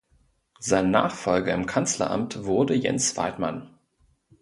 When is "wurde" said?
2.45-2.73